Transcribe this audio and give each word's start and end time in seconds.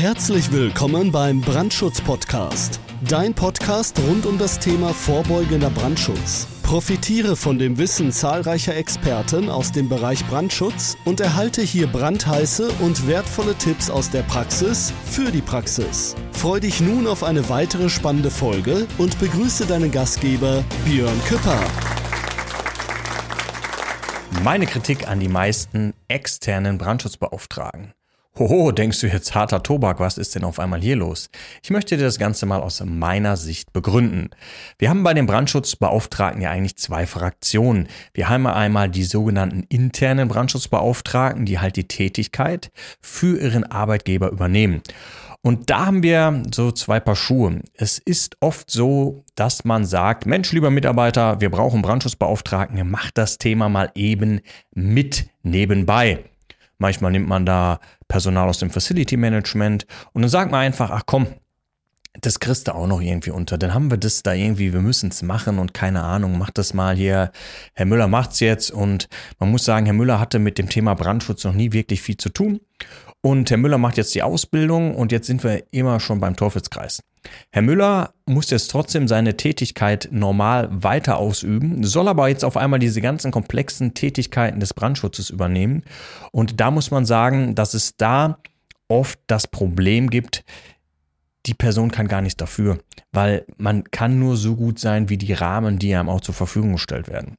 Herzlich 0.00 0.50
willkommen 0.50 1.12
beim 1.12 1.42
Brandschutz-Podcast. 1.42 2.80
Dein 3.06 3.34
Podcast 3.34 3.98
rund 3.98 4.24
um 4.24 4.38
das 4.38 4.58
Thema 4.58 4.94
vorbeugender 4.94 5.68
Brandschutz. 5.68 6.46
Profitiere 6.62 7.36
von 7.36 7.58
dem 7.58 7.76
Wissen 7.76 8.10
zahlreicher 8.10 8.74
Experten 8.74 9.50
aus 9.50 9.72
dem 9.72 9.90
Bereich 9.90 10.24
Brandschutz 10.24 10.96
und 11.04 11.20
erhalte 11.20 11.60
hier 11.60 11.86
brandheiße 11.86 12.70
und 12.80 13.06
wertvolle 13.08 13.54
Tipps 13.56 13.90
aus 13.90 14.08
der 14.08 14.22
Praxis 14.22 14.90
für 15.04 15.30
die 15.30 15.42
Praxis. 15.42 16.16
Freu 16.32 16.60
dich 16.60 16.80
nun 16.80 17.06
auf 17.06 17.22
eine 17.22 17.50
weitere 17.50 17.90
spannende 17.90 18.30
Folge 18.30 18.86
und 18.96 19.20
begrüße 19.20 19.66
deinen 19.66 19.90
Gastgeber 19.90 20.64
Björn 20.86 21.20
Küpper. 21.28 21.60
Meine 24.42 24.64
Kritik 24.64 25.08
an 25.08 25.20
die 25.20 25.28
meisten 25.28 25.92
externen 26.08 26.78
Brandschutzbeauftragten. 26.78 27.92
Hoho, 28.38 28.70
denkst 28.70 29.00
du 29.00 29.08
jetzt 29.08 29.34
harter 29.34 29.62
Tobak, 29.62 29.98
was 29.98 30.16
ist 30.16 30.34
denn 30.34 30.44
auf 30.44 30.60
einmal 30.60 30.80
hier 30.80 30.96
los? 30.96 31.30
Ich 31.62 31.70
möchte 31.70 31.96
dir 31.96 32.04
das 32.04 32.18
Ganze 32.18 32.46
mal 32.46 32.60
aus 32.60 32.82
meiner 32.84 33.36
Sicht 33.36 33.72
begründen. 33.72 34.30
Wir 34.78 34.88
haben 34.88 35.02
bei 35.02 35.14
den 35.14 35.26
Brandschutzbeauftragten 35.26 36.40
ja 36.40 36.50
eigentlich 36.50 36.76
zwei 36.76 37.06
Fraktionen. 37.06 37.88
Wir 38.14 38.28
haben 38.28 38.46
einmal 38.46 38.88
die 38.88 39.02
sogenannten 39.02 39.64
internen 39.68 40.28
Brandschutzbeauftragten, 40.28 41.44
die 41.44 41.58
halt 41.58 41.76
die 41.76 41.88
Tätigkeit 41.88 42.70
für 43.00 43.38
ihren 43.38 43.64
Arbeitgeber 43.64 44.30
übernehmen. 44.30 44.80
Und 45.42 45.68
da 45.68 45.86
haben 45.86 46.02
wir 46.02 46.42
so 46.54 46.70
zwei 46.70 47.00
Paar 47.00 47.16
Schuhe. 47.16 47.62
Es 47.74 47.98
ist 47.98 48.36
oft 48.40 48.70
so, 48.70 49.24
dass 49.34 49.64
man 49.64 49.84
sagt, 49.84 50.24
Mensch, 50.26 50.52
lieber 50.52 50.70
Mitarbeiter, 50.70 51.40
wir 51.40 51.50
brauchen 51.50 51.82
Brandschutzbeauftragten, 51.82 52.88
macht 52.88 53.18
das 53.18 53.38
Thema 53.38 53.68
mal 53.68 53.90
eben 53.94 54.40
mit 54.72 55.28
nebenbei. 55.42 56.29
Manchmal 56.80 57.12
nimmt 57.12 57.28
man 57.28 57.46
da 57.46 57.78
Personal 58.08 58.48
aus 58.48 58.58
dem 58.58 58.70
Facility 58.70 59.16
Management 59.16 59.86
und 60.12 60.22
dann 60.22 60.30
sagt 60.30 60.50
man 60.50 60.60
einfach, 60.60 60.90
ach 60.90 61.02
komm, 61.04 61.28
das 62.20 62.40
kriegst 62.40 62.68
du 62.68 62.74
auch 62.74 62.86
noch 62.86 63.00
irgendwie 63.00 63.30
unter. 63.30 63.58
Dann 63.58 63.74
haben 63.74 63.90
wir 63.90 63.98
das 63.98 64.22
da 64.22 64.32
irgendwie, 64.32 64.72
wir 64.72 64.80
müssen 64.80 65.10
es 65.10 65.22
machen 65.22 65.58
und 65.58 65.74
keine 65.74 66.02
Ahnung, 66.02 66.38
macht 66.38 66.58
das 66.58 66.74
mal 66.74 66.96
hier. 66.96 67.30
Herr 67.74 67.86
Müller 67.86 68.08
macht's 68.08 68.40
jetzt 68.40 68.70
und 68.70 69.08
man 69.38 69.50
muss 69.50 69.64
sagen, 69.64 69.84
Herr 69.86 69.94
Müller 69.94 70.18
hatte 70.18 70.38
mit 70.38 70.58
dem 70.58 70.70
Thema 70.70 70.94
Brandschutz 70.94 71.44
noch 71.44 71.52
nie 71.52 71.72
wirklich 71.72 72.00
viel 72.00 72.16
zu 72.16 72.30
tun. 72.30 72.60
Und 73.20 73.50
Herr 73.50 73.58
Müller 73.58 73.78
macht 73.78 73.98
jetzt 73.98 74.14
die 74.14 74.22
Ausbildung 74.22 74.96
und 74.96 75.12
jetzt 75.12 75.26
sind 75.26 75.44
wir 75.44 75.62
immer 75.70 76.00
schon 76.00 76.18
beim 76.18 76.34
Teufelskreis. 76.34 77.02
Herr 77.50 77.62
Müller 77.62 78.14
muss 78.26 78.50
jetzt 78.50 78.70
trotzdem 78.70 79.08
seine 79.08 79.36
Tätigkeit 79.36 80.08
normal 80.10 80.68
weiter 80.70 81.18
ausüben, 81.18 81.84
soll 81.84 82.08
aber 82.08 82.28
jetzt 82.28 82.44
auf 82.44 82.56
einmal 82.56 82.78
diese 82.78 83.00
ganzen 83.00 83.30
komplexen 83.30 83.94
Tätigkeiten 83.94 84.60
des 84.60 84.74
Brandschutzes 84.74 85.30
übernehmen. 85.30 85.82
Und 86.32 86.60
da 86.60 86.70
muss 86.70 86.90
man 86.90 87.04
sagen, 87.04 87.54
dass 87.54 87.74
es 87.74 87.96
da 87.96 88.38
oft 88.88 89.18
das 89.26 89.46
Problem 89.46 90.10
gibt, 90.10 90.44
die 91.46 91.54
Person 91.54 91.90
kann 91.90 92.08
gar 92.08 92.20
nichts 92.20 92.36
dafür, 92.36 92.78
weil 93.12 93.46
man 93.56 93.84
kann 93.84 94.18
nur 94.18 94.36
so 94.36 94.56
gut 94.56 94.78
sein 94.78 95.08
wie 95.08 95.16
die 95.16 95.32
Rahmen, 95.32 95.78
die 95.78 95.94
einem 95.94 96.08
auch 96.08 96.20
zur 96.20 96.34
Verfügung 96.34 96.72
gestellt 96.72 97.08
werden. 97.08 97.36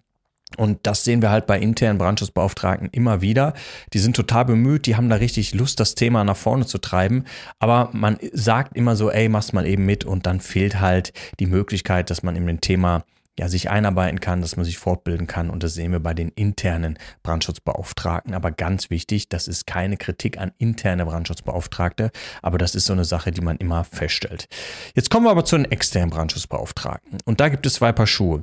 Und 0.57 0.79
das 0.83 1.03
sehen 1.03 1.21
wir 1.21 1.29
halt 1.29 1.47
bei 1.47 1.59
internen 1.59 1.97
Brandschutzbeauftragten 1.97 2.89
immer 2.91 3.21
wieder. 3.21 3.53
Die 3.93 3.99
sind 3.99 4.15
total 4.15 4.45
bemüht, 4.45 4.85
die 4.85 4.95
haben 4.95 5.09
da 5.09 5.15
richtig 5.15 5.53
Lust, 5.53 5.79
das 5.79 5.95
Thema 5.95 6.23
nach 6.23 6.37
vorne 6.37 6.65
zu 6.65 6.77
treiben. 6.77 7.25
Aber 7.59 7.89
man 7.93 8.17
sagt 8.33 8.75
immer 8.75 8.95
so, 8.95 9.09
ey, 9.09 9.29
mach's 9.29 9.53
mal 9.53 9.65
eben 9.65 9.85
mit 9.85 10.05
und 10.05 10.25
dann 10.25 10.39
fehlt 10.39 10.79
halt 10.79 11.13
die 11.39 11.47
Möglichkeit, 11.47 12.09
dass 12.09 12.23
man 12.23 12.35
in 12.35 12.47
dem 12.47 12.61
Thema 12.61 13.03
ja, 13.39 13.47
sich 13.47 13.69
einarbeiten 13.69 14.19
kann, 14.19 14.41
dass 14.41 14.55
man 14.55 14.65
sich 14.65 14.77
fortbilden 14.77 15.25
kann. 15.25 15.49
Und 15.49 15.63
das 15.63 15.73
sehen 15.73 15.91
wir 15.91 15.99
bei 15.99 16.13
den 16.13 16.29
internen 16.29 16.99
Brandschutzbeauftragten. 17.23 18.33
Aber 18.33 18.51
ganz 18.51 18.89
wichtig, 18.89 19.29
das 19.29 19.47
ist 19.47 19.65
keine 19.65 19.97
Kritik 19.97 20.37
an 20.37 20.51
interne 20.57 21.05
Brandschutzbeauftragte, 21.05 22.11
aber 22.41 22.57
das 22.57 22.75
ist 22.75 22.85
so 22.85 22.93
eine 22.93 23.05
Sache, 23.05 23.31
die 23.31 23.41
man 23.41 23.57
immer 23.57 23.83
feststellt. 23.83 24.47
Jetzt 24.95 25.09
kommen 25.09 25.25
wir 25.25 25.31
aber 25.31 25.45
zu 25.45 25.55
den 25.55 25.71
externen 25.71 26.09
Brandschutzbeauftragten. 26.09 27.19
Und 27.25 27.39
da 27.39 27.49
gibt 27.49 27.65
es 27.65 27.75
zwei 27.75 27.91
Paar 27.91 28.07
Schuhe. 28.07 28.41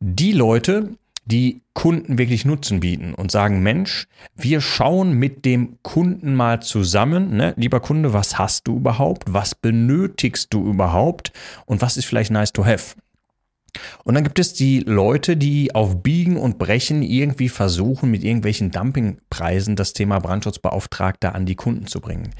Die 0.00 0.32
Leute, 0.32 0.90
die 1.26 1.60
Kunden 1.74 2.18
wirklich 2.18 2.44
Nutzen 2.44 2.80
bieten 2.80 3.12
und 3.12 3.30
sagen, 3.30 3.62
Mensch, 3.62 4.06
wir 4.34 4.60
schauen 4.60 5.12
mit 5.12 5.44
dem 5.44 5.78
Kunden 5.82 6.34
mal 6.34 6.62
zusammen, 6.62 7.36
ne? 7.36 7.52
lieber 7.56 7.80
Kunde, 7.80 8.12
was 8.12 8.38
hast 8.38 8.66
du 8.66 8.76
überhaupt, 8.76 9.24
was 9.26 9.54
benötigst 9.54 10.54
du 10.54 10.64
überhaupt 10.66 11.32
und 11.66 11.82
was 11.82 11.96
ist 11.96 12.06
vielleicht 12.06 12.30
nice 12.30 12.52
to 12.52 12.64
have. 12.64 12.94
Und 14.04 14.14
dann 14.14 14.24
gibt 14.24 14.38
es 14.38 14.54
die 14.54 14.80
Leute, 14.80 15.36
die 15.36 15.74
auf 15.74 16.02
Biegen 16.02 16.36
und 16.36 16.58
Brechen 16.58 17.02
irgendwie 17.02 17.48
versuchen, 17.48 18.10
mit 18.10 18.24
irgendwelchen 18.24 18.70
Dumpingpreisen 18.70 19.76
das 19.76 19.92
Thema 19.92 20.18
Brandschutzbeauftragter 20.20 21.34
an 21.34 21.44
die 21.44 21.56
Kunden 21.56 21.86
zu 21.86 22.00
bringen. 22.00 22.30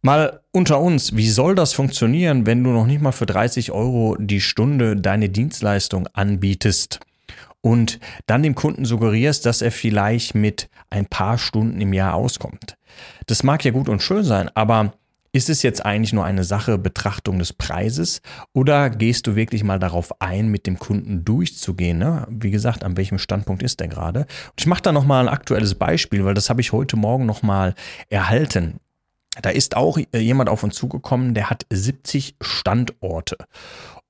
Mal 0.00 0.40
unter 0.52 0.80
uns, 0.80 1.16
wie 1.16 1.28
soll 1.28 1.56
das 1.56 1.72
funktionieren, 1.72 2.46
wenn 2.46 2.62
du 2.62 2.70
noch 2.70 2.86
nicht 2.86 3.02
mal 3.02 3.12
für 3.12 3.26
30 3.26 3.72
Euro 3.72 4.16
die 4.18 4.40
Stunde 4.40 4.96
deine 4.96 5.28
Dienstleistung 5.28 6.06
anbietest? 6.12 7.00
Und 7.66 7.98
dann 8.26 8.44
dem 8.44 8.54
Kunden 8.54 8.84
suggerierst, 8.84 9.44
dass 9.44 9.60
er 9.60 9.72
vielleicht 9.72 10.36
mit 10.36 10.68
ein 10.88 11.04
paar 11.04 11.36
Stunden 11.36 11.80
im 11.80 11.92
Jahr 11.92 12.14
auskommt. 12.14 12.76
Das 13.26 13.42
mag 13.42 13.64
ja 13.64 13.72
gut 13.72 13.88
und 13.88 14.00
schön 14.00 14.22
sein, 14.22 14.48
aber 14.54 14.92
ist 15.32 15.50
es 15.50 15.64
jetzt 15.64 15.84
eigentlich 15.84 16.12
nur 16.12 16.24
eine 16.24 16.44
Sache 16.44 16.78
Betrachtung 16.78 17.40
des 17.40 17.52
Preises 17.52 18.22
oder 18.52 18.88
gehst 18.88 19.26
du 19.26 19.34
wirklich 19.34 19.64
mal 19.64 19.80
darauf 19.80 20.20
ein, 20.20 20.46
mit 20.46 20.68
dem 20.68 20.78
Kunden 20.78 21.24
durchzugehen? 21.24 21.98
Ne? 21.98 22.28
Wie 22.30 22.52
gesagt, 22.52 22.84
an 22.84 22.96
welchem 22.96 23.18
Standpunkt 23.18 23.64
ist 23.64 23.80
der 23.80 23.88
gerade? 23.88 24.26
Ich 24.56 24.68
mache 24.68 24.82
da 24.82 24.92
nochmal 24.92 25.26
ein 25.26 25.34
aktuelles 25.34 25.74
Beispiel, 25.74 26.24
weil 26.24 26.34
das 26.34 26.48
habe 26.48 26.60
ich 26.60 26.70
heute 26.70 26.96
Morgen 26.96 27.26
nochmal 27.26 27.74
erhalten. 28.08 28.78
Da 29.42 29.50
ist 29.50 29.76
auch 29.76 29.98
jemand 30.14 30.50
auf 30.50 30.62
uns 30.62 30.76
zugekommen, 30.76 31.34
der 31.34 31.50
hat 31.50 31.66
70 31.70 32.36
Standorte. 32.40 33.36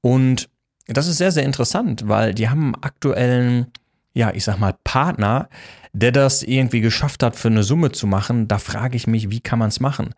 Und 0.02 0.50
das 0.86 1.06
ist 1.06 1.18
sehr, 1.18 1.32
sehr 1.32 1.44
interessant, 1.44 2.08
weil 2.08 2.34
die 2.34 2.48
haben 2.48 2.74
einen 2.74 2.82
aktuellen, 2.82 3.66
ja, 4.14 4.32
ich 4.32 4.44
sag 4.44 4.58
mal, 4.58 4.74
Partner, 4.84 5.48
der 5.96 6.12
das 6.12 6.42
irgendwie 6.42 6.82
geschafft 6.82 7.22
hat, 7.22 7.36
für 7.36 7.48
eine 7.48 7.62
Summe 7.62 7.90
zu 7.90 8.06
machen. 8.06 8.48
Da 8.48 8.58
frage 8.58 8.96
ich 8.96 9.06
mich, 9.06 9.30
wie 9.30 9.40
kann 9.40 9.58
man 9.58 9.68
es 9.68 9.80
machen? 9.80 10.14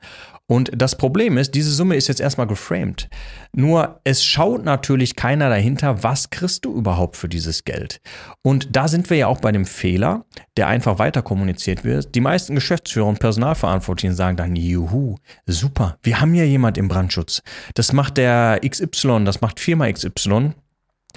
Und 0.46 0.72
das 0.74 0.96
Problem 0.96 1.38
ist, 1.38 1.54
diese 1.54 1.70
Summe 1.70 1.94
ist 1.94 2.08
jetzt 2.08 2.20
erstmal 2.20 2.48
geframed. 2.48 3.08
Nur 3.52 4.00
es 4.02 4.24
schaut 4.24 4.64
natürlich 4.64 5.14
keiner 5.14 5.48
dahinter, 5.48 6.02
was 6.02 6.30
kriegst 6.30 6.64
du 6.64 6.74
überhaupt 6.74 7.16
für 7.16 7.28
dieses 7.28 7.64
Geld. 7.64 8.00
Und 8.42 8.74
da 8.74 8.88
sind 8.88 9.08
wir 9.08 9.18
ja 9.18 9.26
auch 9.28 9.40
bei 9.40 9.52
dem 9.52 9.66
Fehler, 9.66 10.24
der 10.56 10.66
einfach 10.66 10.98
weiter 10.98 11.22
kommuniziert 11.22 11.84
wird. 11.84 12.12
Die 12.16 12.20
meisten 12.20 12.56
Geschäftsführer 12.56 13.06
und 13.06 13.20
Personalverantwortlichen 13.20 14.16
sagen 14.16 14.36
dann, 14.36 14.56
juhu, 14.56 15.16
super, 15.46 15.96
wir 16.02 16.20
haben 16.20 16.34
ja 16.34 16.44
jemand 16.44 16.76
im 16.76 16.88
Brandschutz. 16.88 17.42
Das 17.74 17.92
macht 17.92 18.16
der 18.16 18.58
XY, 18.66 19.24
das 19.24 19.40
macht 19.40 19.60
Firma 19.60 19.92
XY 19.92 20.54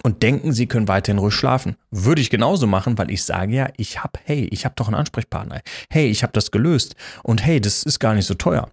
und 0.03 0.23
denken, 0.23 0.53
sie 0.53 0.67
können 0.67 0.87
weiterhin 0.87 1.19
ruhig 1.19 1.33
schlafen. 1.33 1.75
Würde 1.91 2.21
ich 2.21 2.29
genauso 2.29 2.67
machen, 2.67 2.97
weil 2.97 3.11
ich 3.11 3.23
sage 3.23 3.53
ja, 3.53 3.69
ich 3.77 4.03
habe, 4.03 4.19
hey, 4.23 4.47
ich 4.51 4.65
habe 4.65 4.75
doch 4.75 4.87
einen 4.87 4.95
Ansprechpartner. 4.95 5.61
Hey, 5.89 6.07
ich 6.07 6.23
habe 6.23 6.33
das 6.33 6.51
gelöst. 6.51 6.95
Und 7.23 7.43
hey, 7.43 7.61
das 7.61 7.83
ist 7.83 7.99
gar 7.99 8.13
nicht 8.13 8.25
so 8.25 8.33
teuer. 8.33 8.69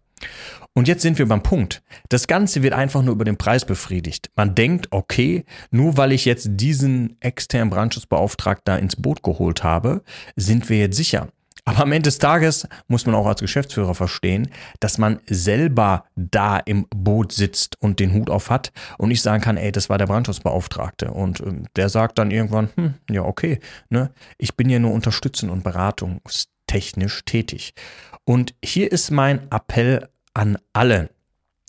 Und 0.74 0.86
jetzt 0.86 1.02
sind 1.02 1.18
wir 1.18 1.26
beim 1.26 1.42
Punkt. 1.42 1.82
Das 2.08 2.26
Ganze 2.26 2.62
wird 2.62 2.72
einfach 2.72 3.02
nur 3.02 3.14
über 3.14 3.24
den 3.24 3.36
Preis 3.36 3.64
befriedigt. 3.64 4.30
Man 4.36 4.54
denkt, 4.54 4.88
okay, 4.90 5.44
nur 5.70 5.96
weil 5.96 6.12
ich 6.12 6.24
jetzt 6.24 6.48
diesen 6.52 7.16
externen 7.20 7.70
Brandschutzbeauftragter 7.70 8.78
ins 8.78 8.94
Boot 8.94 9.22
geholt 9.22 9.64
habe, 9.64 10.02
sind 10.36 10.68
wir 10.68 10.78
jetzt 10.78 10.96
sicher. 10.96 11.28
Aber 11.68 11.82
am 11.82 11.92
Ende 11.92 12.08
des 12.08 12.16
Tages 12.16 12.66
muss 12.86 13.04
man 13.04 13.14
auch 13.14 13.26
als 13.26 13.42
Geschäftsführer 13.42 13.94
verstehen, 13.94 14.48
dass 14.80 14.96
man 14.96 15.20
selber 15.26 16.06
da 16.16 16.56
im 16.56 16.86
Boot 16.88 17.32
sitzt 17.32 17.76
und 17.82 18.00
den 18.00 18.14
Hut 18.14 18.30
auf 18.30 18.48
hat 18.48 18.72
und 18.96 19.10
nicht 19.10 19.20
sagen 19.20 19.42
kann, 19.42 19.58
ey, 19.58 19.70
das 19.70 19.90
war 19.90 19.98
der 19.98 20.06
Brandschutzbeauftragte. 20.06 21.10
Und 21.10 21.40
ähm, 21.40 21.66
der 21.76 21.90
sagt 21.90 22.16
dann 22.16 22.30
irgendwann, 22.30 22.70
hm, 22.74 22.94
ja, 23.10 23.20
okay, 23.20 23.60
ne, 23.90 24.10
ich 24.38 24.56
bin 24.56 24.70
ja 24.70 24.78
nur 24.78 24.92
unterstützend 24.92 25.52
und 25.52 25.62
beratungstechnisch 25.62 27.26
tätig. 27.26 27.74
Und 28.24 28.54
hier 28.64 28.90
ist 28.90 29.10
mein 29.10 29.52
Appell 29.52 30.08
an 30.32 30.56
alle. 30.72 31.10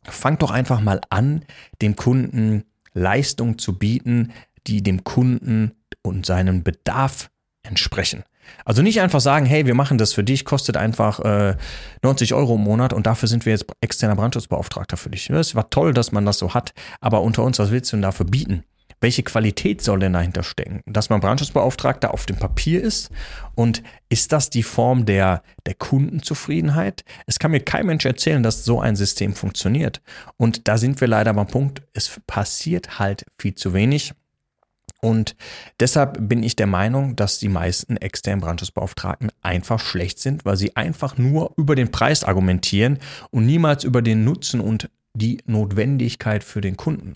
Fangt 0.06 0.41
doch 0.44 0.51
einfach 0.51 0.79
mal 0.79 1.01
an, 1.09 1.44
dem 1.81 1.97
Kunden 1.97 2.63
Leistung 2.94 3.57
zu 3.57 3.77
bieten, 3.77 4.31
die 4.65 4.81
dem 4.81 5.03
Kunden 5.03 5.74
und 6.03 6.25
seinem 6.25 6.63
Bedarf 6.63 7.29
entsprechen. 7.63 8.24
Also 8.66 8.81
nicht 8.81 9.01
einfach 9.01 9.22
sagen, 9.22 9.46
hey, 9.46 9.66
wir 9.66 9.75
machen 9.75 9.98
das 9.98 10.13
für 10.13 10.24
dich, 10.24 10.46
kostet 10.46 10.78
einfach 10.78 11.19
äh, 11.19 11.56
90 12.04 12.34
Euro 12.34 12.56
im 12.56 12.62
Monat 12.62 12.94
und 12.94 13.06
dafür 13.07 13.28
sind 13.28 13.46
wir 13.46 13.54
jetzt 13.54 13.66
externer 13.81 14.16
Brandschutzbeauftragter 14.16 14.98
für 14.98 15.10
dich. 15.10 15.30
Es 15.30 15.56
war 15.56 15.69
toll, 15.69 15.94
dass 15.94 16.12
man 16.12 16.25
das 16.25 16.38
so 16.38 16.54
hat, 16.54 16.74
aber 17.01 17.22
unter 17.22 17.44
uns, 17.44 17.60
was 17.60 17.72
willst 17.72 17.92
du 17.92 17.98
denn 17.98 18.04
dafür 18.04 18.25
bieten? 18.25 18.63
Welche 19.01 19.24
Qualität 19.24 19.81
soll 19.81 20.00
denn 20.00 20.13
dahinter 20.13 20.44
stecken? 20.44 20.81
Dass 20.86 21.10
man 21.10 21.22
Brandschutzbeauftragter 21.22 22.13
auf 22.13 22.25
dem 22.25 22.36
Papier 22.36 22.81
ist 22.81 23.10
und 23.56 23.81
ist 24.10 24.34
das 24.34 24.50
die 24.50 24.63
Form 24.63 25.06
der, 25.06 25.42
der 25.66 25.75
Kundenzufriedenheit? 25.75 27.06
Es 27.25 27.40
kann 27.40 27.51
mir 27.51 27.62
kein 27.62 27.86
Mensch 27.86 28.06
erzählen, 28.06 28.44
dass 28.44 28.66
so 28.66 28.81
ein 28.81 28.98
System 28.98 29.34
funktioniert. 29.34 30.01
Und 30.36 30.68
da 30.68 30.78
sind 30.78 31.00
wir 31.00 31.07
leider 31.07 31.34
beim 31.34 31.48
Punkt, 31.48 31.81
es 31.94 32.19
passiert 32.28 33.00
halt 33.00 33.25
viel 33.38 33.56
zu 33.56 33.74
wenig. 33.74 34.13
Und 35.01 35.36
deshalb 35.80 36.18
bin 36.27 36.44
ich 36.44 36.56
der 36.56 36.68
Meinung, 36.68 37.15
dass 37.15 37.39
die 37.39 37.50
meisten 37.50 37.97
externen 37.97 38.41
Brandschutzbeauftragten 38.41 39.31
einfach 39.41 39.80
schlecht 39.80 40.19
sind, 40.19 40.45
weil 40.45 40.57
sie 40.57 40.75
einfach 40.75 41.18
nur 41.18 41.53
über 41.57 41.75
den 41.75 41.91
Preis 41.91 42.24
argumentieren 42.24 43.00
und 43.31 43.45
niemals 43.45 43.83
über 43.83 44.01
den 44.01 44.24
Nutzen 44.24 44.59
und 44.59 44.89
die 45.13 45.39
Notwendigkeit 45.45 46.44
für 46.44 46.62
den 46.62 46.77
Kunden. 46.77 47.15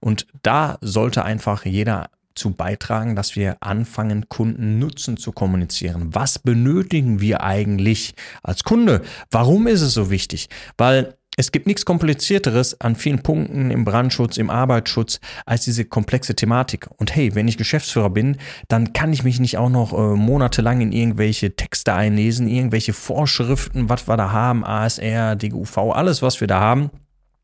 Und 0.00 0.26
da 0.42 0.78
sollte 0.80 1.24
einfach 1.24 1.64
jeder 1.64 2.10
zu 2.34 2.50
beitragen, 2.50 3.14
dass 3.14 3.36
wir 3.36 3.56
anfangen, 3.60 4.28
Kundennutzen 4.28 5.16
zu 5.16 5.32
kommunizieren. 5.32 6.14
Was 6.14 6.38
benötigen 6.38 7.20
wir 7.20 7.42
eigentlich 7.42 8.14
als 8.42 8.64
Kunde? 8.64 9.02
Warum 9.30 9.66
ist 9.66 9.82
es 9.82 9.94
so 9.94 10.10
wichtig? 10.10 10.48
Weil 10.76 11.16
es 11.36 11.50
gibt 11.50 11.66
nichts 11.66 11.84
Komplizierteres 11.84 12.80
an 12.80 12.94
vielen 12.94 13.22
Punkten 13.22 13.70
im 13.70 13.84
Brandschutz, 13.84 14.36
im 14.36 14.50
Arbeitsschutz, 14.50 15.20
als 15.46 15.64
diese 15.64 15.84
komplexe 15.84 16.36
Thematik. 16.36 16.88
Und 16.96 17.14
hey, 17.14 17.34
wenn 17.34 17.48
ich 17.48 17.58
Geschäftsführer 17.58 18.10
bin, 18.10 18.36
dann 18.68 18.92
kann 18.92 19.12
ich 19.12 19.24
mich 19.24 19.40
nicht 19.40 19.58
auch 19.58 19.68
noch 19.68 19.92
äh, 19.92 20.16
monatelang 20.16 20.80
in 20.80 20.92
irgendwelche 20.92 21.56
Texte 21.56 21.92
einlesen, 21.94 22.46
irgendwelche 22.46 22.92
Vorschriften, 22.92 23.88
was 23.88 24.06
wir 24.06 24.16
da 24.16 24.30
haben, 24.30 24.64
ASR, 24.64 25.34
DGUV, 25.34 25.78
alles, 25.92 26.22
was 26.22 26.40
wir 26.40 26.46
da 26.46 26.60
haben 26.60 26.90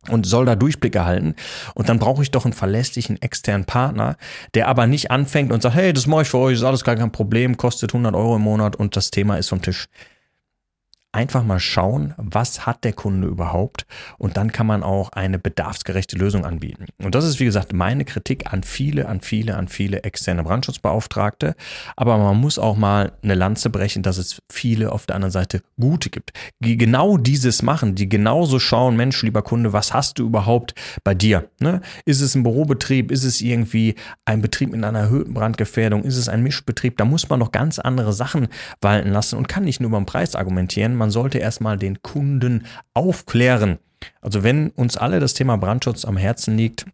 und 0.08 0.24
soll 0.24 0.46
da 0.46 0.54
Durchblicke 0.54 1.04
halten. 1.04 1.34
Und 1.74 1.88
dann 1.88 1.98
brauche 1.98 2.22
ich 2.22 2.30
doch 2.30 2.44
einen 2.44 2.54
verlässlichen 2.54 3.20
externen 3.20 3.66
Partner, 3.66 4.16
der 4.54 4.68
aber 4.68 4.86
nicht 4.86 5.10
anfängt 5.10 5.52
und 5.52 5.62
sagt, 5.62 5.74
hey, 5.74 5.92
das 5.92 6.06
mache 6.06 6.22
ich 6.22 6.28
für 6.28 6.38
euch, 6.38 6.54
ist 6.54 6.62
alles 6.62 6.84
gar 6.84 6.96
kein 6.96 7.12
Problem, 7.12 7.56
kostet 7.56 7.92
100 7.92 8.14
Euro 8.14 8.36
im 8.36 8.42
Monat 8.42 8.76
und 8.76 8.96
das 8.96 9.10
Thema 9.10 9.36
ist 9.36 9.48
vom 9.48 9.62
Tisch 9.62 9.88
einfach 11.12 11.42
mal 11.42 11.58
schauen, 11.58 12.14
was 12.16 12.66
hat 12.66 12.84
der 12.84 12.92
Kunde 12.92 13.26
überhaupt 13.26 13.84
und 14.18 14.36
dann 14.36 14.52
kann 14.52 14.66
man 14.66 14.84
auch 14.84 15.10
eine 15.10 15.40
bedarfsgerechte 15.40 16.16
Lösung 16.16 16.44
anbieten. 16.44 16.86
Und 17.02 17.16
das 17.16 17.24
ist, 17.24 17.40
wie 17.40 17.44
gesagt, 17.46 17.72
meine 17.72 18.04
Kritik 18.04 18.52
an 18.52 18.62
viele, 18.62 19.08
an 19.08 19.20
viele, 19.20 19.56
an 19.56 19.66
viele 19.66 20.04
externe 20.04 20.44
Brandschutzbeauftragte. 20.44 21.56
Aber 21.96 22.16
man 22.18 22.36
muss 22.36 22.58
auch 22.58 22.76
mal 22.76 23.12
eine 23.22 23.34
Lanze 23.34 23.70
brechen, 23.70 24.04
dass 24.04 24.18
es 24.18 24.40
viele 24.50 24.92
auf 24.92 25.06
der 25.06 25.16
anderen 25.16 25.32
Seite 25.32 25.62
gute 25.80 26.10
gibt, 26.10 26.32
die 26.60 26.76
genau 26.76 27.16
dieses 27.16 27.62
machen, 27.62 27.96
die 27.96 28.08
genauso 28.08 28.60
schauen, 28.60 28.96
Mensch, 28.96 29.20
lieber 29.22 29.42
Kunde, 29.42 29.72
was 29.72 29.92
hast 29.92 30.20
du 30.20 30.26
überhaupt 30.26 30.74
bei 31.02 31.14
dir? 31.14 31.48
Ne? 31.58 31.80
Ist 32.04 32.20
es 32.20 32.36
ein 32.36 32.44
Bürobetrieb? 32.44 33.10
Ist 33.10 33.24
es 33.24 33.40
irgendwie 33.40 33.96
ein 34.24 34.42
Betrieb 34.42 34.70
mit 34.70 34.84
einer 34.84 34.98
erhöhten 34.98 35.34
Brandgefährdung? 35.34 36.04
Ist 36.04 36.16
es 36.16 36.28
ein 36.28 36.42
Mischbetrieb? 36.44 36.96
Da 36.98 37.04
muss 37.04 37.28
man 37.28 37.40
noch 37.40 37.50
ganz 37.50 37.80
andere 37.80 38.12
Sachen 38.12 38.46
walten 38.80 39.10
lassen 39.10 39.36
und 39.36 39.48
kann 39.48 39.64
nicht 39.64 39.80
nur 39.80 39.90
den 39.90 40.06
Preis 40.06 40.36
argumentieren 40.36 40.99
man 41.00 41.10
sollte 41.10 41.38
erstmal 41.38 41.78
den 41.78 42.02
Kunden 42.02 42.66
aufklären. 42.94 43.78
Also 44.20 44.44
wenn 44.44 44.68
uns 44.70 44.96
alle 44.96 45.18
das 45.18 45.34
Thema 45.34 45.56
Brandschutz 45.56 46.04
am 46.04 46.16
Herzen 46.16 46.56
liegt, 46.56 46.86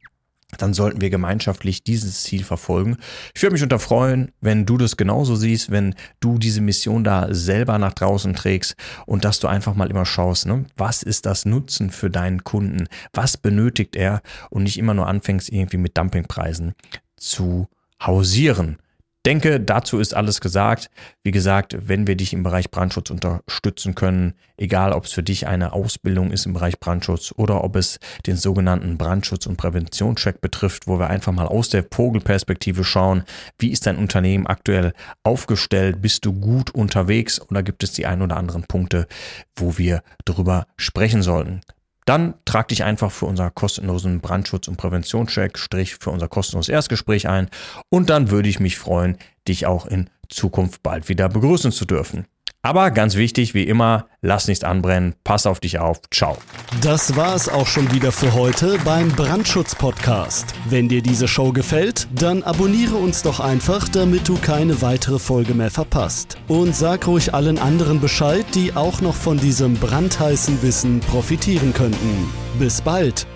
dann 0.58 0.74
sollten 0.74 1.00
wir 1.00 1.10
gemeinschaftlich 1.10 1.82
dieses 1.82 2.22
Ziel 2.22 2.44
verfolgen. 2.44 2.98
Ich 3.34 3.42
würde 3.42 3.54
mich 3.54 3.64
unter 3.64 3.80
freuen, 3.80 4.30
wenn 4.40 4.64
du 4.64 4.78
das 4.78 4.96
genauso 4.96 5.34
siehst, 5.34 5.72
wenn 5.72 5.96
du 6.20 6.38
diese 6.38 6.60
Mission 6.60 7.02
da 7.02 7.34
selber 7.34 7.78
nach 7.78 7.94
draußen 7.94 8.34
trägst 8.34 8.76
und 9.06 9.24
dass 9.24 9.40
du 9.40 9.48
einfach 9.48 9.74
mal 9.74 9.90
immer 9.90 10.06
schaust, 10.06 10.46
ne? 10.46 10.64
was 10.76 11.02
ist 11.02 11.26
das 11.26 11.46
Nutzen 11.46 11.90
für 11.90 12.10
deinen 12.10 12.44
Kunden? 12.44 12.86
Was 13.12 13.36
benötigt 13.36 13.96
er? 13.96 14.22
Und 14.48 14.62
nicht 14.62 14.78
immer 14.78 14.94
nur 14.94 15.08
anfängst, 15.08 15.50
irgendwie 15.50 15.78
mit 15.78 15.98
Dumpingpreisen 15.98 16.74
zu 17.16 17.66
hausieren 18.00 18.78
denke, 19.26 19.60
dazu 19.60 19.98
ist 19.98 20.14
alles 20.14 20.40
gesagt. 20.40 20.88
Wie 21.24 21.32
gesagt, 21.32 21.76
wenn 21.88 22.06
wir 22.06 22.16
dich 22.16 22.32
im 22.32 22.44
Bereich 22.44 22.70
Brandschutz 22.70 23.10
unterstützen 23.10 23.96
können, 23.96 24.34
egal 24.56 24.92
ob 24.92 25.04
es 25.04 25.12
für 25.12 25.24
dich 25.24 25.48
eine 25.48 25.72
Ausbildung 25.72 26.30
ist 26.30 26.46
im 26.46 26.52
Bereich 26.52 26.78
Brandschutz 26.78 27.34
oder 27.36 27.64
ob 27.64 27.74
es 27.74 27.98
den 28.26 28.36
sogenannten 28.36 28.96
Brandschutz- 28.96 29.46
und 29.46 29.56
Präventionscheck 29.56 30.40
betrifft, 30.40 30.86
wo 30.86 31.00
wir 31.00 31.10
einfach 31.10 31.32
mal 31.32 31.46
aus 31.46 31.68
der 31.68 31.84
Vogelperspektive 31.90 32.84
schauen, 32.84 33.24
wie 33.58 33.70
ist 33.72 33.86
dein 33.86 33.96
Unternehmen 33.96 34.46
aktuell 34.46 34.92
aufgestellt, 35.24 36.00
bist 36.00 36.24
du 36.24 36.32
gut 36.32 36.70
unterwegs 36.70 37.40
oder 37.40 37.64
gibt 37.64 37.82
es 37.82 37.92
die 37.92 38.06
ein 38.06 38.22
oder 38.22 38.36
anderen 38.36 38.62
Punkte, 38.62 39.08
wo 39.56 39.76
wir 39.76 40.02
darüber 40.24 40.66
sprechen 40.76 41.22
sollten. 41.22 41.62
Dann 42.06 42.34
trag 42.44 42.68
dich 42.68 42.84
einfach 42.84 43.10
für 43.10 43.26
unser 43.26 43.50
kostenlosen 43.50 44.20
Brandschutz- 44.20 44.68
und 44.68 44.76
Präventionscheck, 44.76 45.58
Strich 45.58 45.96
für 45.96 46.10
unser 46.10 46.28
kostenloses 46.28 46.68
Erstgespräch 46.72 47.28
ein 47.28 47.50
und 47.90 48.08
dann 48.10 48.30
würde 48.30 48.48
ich 48.48 48.60
mich 48.60 48.78
freuen, 48.78 49.18
dich 49.48 49.66
auch 49.66 49.86
in 49.86 50.08
Zukunft 50.28 50.82
bald 50.82 51.08
wieder 51.08 51.28
begrüßen 51.28 51.72
zu 51.72 51.84
dürfen. 51.84 52.26
Aber 52.66 52.90
ganz 52.90 53.14
wichtig, 53.14 53.54
wie 53.54 53.62
immer, 53.62 54.06
lass 54.22 54.48
nichts 54.48 54.64
anbrennen, 54.64 55.14
pass 55.22 55.46
auf 55.46 55.60
dich 55.60 55.78
auf, 55.78 56.00
ciao. 56.10 56.36
Das 56.80 57.14
war 57.14 57.36
es 57.36 57.48
auch 57.48 57.68
schon 57.68 57.92
wieder 57.92 58.10
für 58.10 58.34
heute 58.34 58.76
beim 58.84 59.06
Brandschutz-Podcast. 59.10 60.52
Wenn 60.68 60.88
dir 60.88 61.00
diese 61.00 61.28
Show 61.28 61.52
gefällt, 61.52 62.08
dann 62.12 62.42
abonniere 62.42 62.96
uns 62.96 63.22
doch 63.22 63.38
einfach, 63.38 63.88
damit 63.88 64.26
du 64.26 64.36
keine 64.36 64.82
weitere 64.82 65.20
Folge 65.20 65.54
mehr 65.54 65.70
verpasst. 65.70 66.38
Und 66.48 66.74
sag 66.74 67.06
ruhig 67.06 67.32
allen 67.32 67.60
anderen 67.60 68.00
Bescheid, 68.00 68.44
die 68.56 68.74
auch 68.74 69.00
noch 69.00 69.14
von 69.14 69.38
diesem 69.38 69.74
brandheißen 69.74 70.60
Wissen 70.60 70.98
profitieren 70.98 71.72
könnten. 71.72 72.28
Bis 72.58 72.82
bald! 72.82 73.28